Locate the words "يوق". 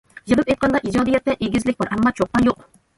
2.53-2.71